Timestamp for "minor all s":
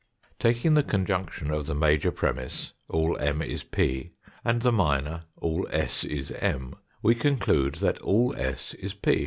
4.71-6.03